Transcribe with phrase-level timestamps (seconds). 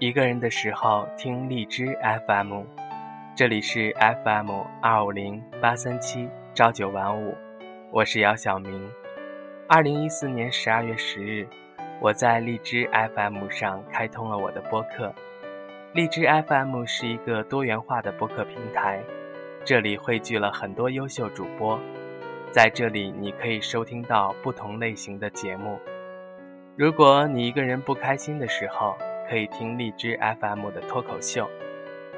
[0.00, 1.98] 一个人的时候听荔枝
[2.28, 2.62] FM，
[3.34, 4.48] 这里是 FM
[4.80, 7.34] 二五零八三七朝九晚五，
[7.90, 8.88] 我是姚晓明。
[9.66, 11.48] 二零一四年十二月十日，
[12.00, 15.12] 我在荔枝 FM 上开通了我的播客。
[15.92, 19.02] 荔枝 FM 是一个多元化的播客平台，
[19.64, 21.76] 这里汇聚了很多优秀主播，
[22.52, 25.76] 在这里你可以收听到不同类型的节目。
[26.76, 28.96] 如果你一个人不开心的时候，
[29.28, 31.44] 可以听荔枝 FM 的脱口秀；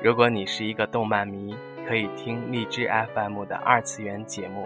[0.03, 1.57] 如果你是一个动漫迷，
[1.89, 4.65] 可以听荔枝 FM 的二次元节目；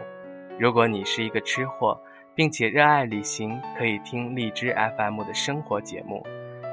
[0.58, 1.98] 如果你是一个吃货，
[2.34, 6.22] 并且热爱旅行，可以听荔枝 FM 的生活节目。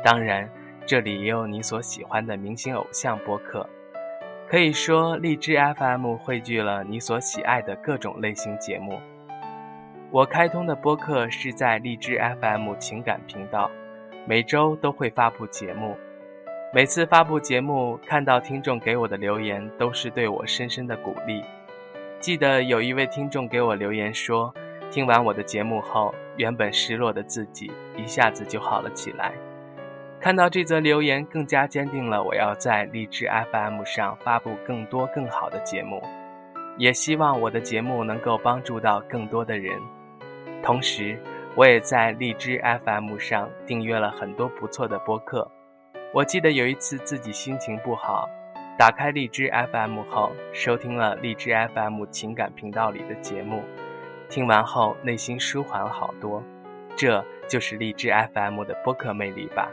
[0.04, 0.50] 当然，
[0.86, 3.70] 这里也有你所喜欢的明星偶像播客。
[4.50, 9.00] 可以说，荔枝 FM 汇聚了你所喜爱的各种类型节目。
[10.12, 13.72] 我开通的播客是在荔枝 FM 情感频道，
[14.28, 15.98] 每周都会发布节目。
[16.74, 21.44] 每次发布节目，看到听众给我的留言，都是对我深深的鼓励。
[22.20, 24.54] 记得有一位听众给我留言说，
[24.92, 29.34] 听完我的节目后，原本失落的自己一下子就好了起来。
[30.20, 36.02] 看到这则留言，更加坚定了我要在荔枝 FM 上发布更多更好的节目，
[36.78, 39.78] 也希望我的节目能够帮助到更多的人。
[40.62, 41.20] 同时，
[41.56, 45.50] 我也在荔枝 FM 上订阅了很多不错的播客。
[46.14, 48.30] 我记得有一次自己心情不好，
[48.78, 53.64] 打开荔枝 FM 后，收听了荔枝 FM 情感频道里的节目，
[54.30, 56.42] 听完后内心舒缓了好多。
[56.96, 59.70] 这就是荔枝 FM 的播客魅力吧。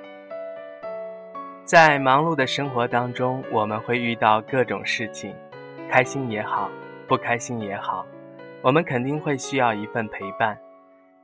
[1.65, 5.34] 在忙碌的生活当中，我们会遇到各种事情，
[5.89, 6.71] 开心也好，
[7.06, 8.05] 不开心也好，
[8.62, 10.59] 我们肯定会需要一份陪伴。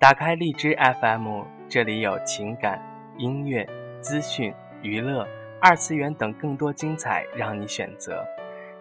[0.05, 2.79] 打开荔枝 FM，这里有情感、
[3.17, 3.67] 音乐、
[4.03, 5.27] 资讯、娱乐、
[5.63, 8.23] 二次元等更多精彩让你选择。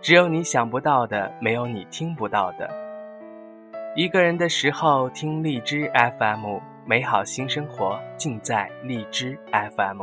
[0.01, 2.69] 只有你想不到的，没有你听不到的。
[3.95, 5.89] 一个人的时候听荔枝
[6.19, 10.01] FM，美好新生活尽在荔枝 FM。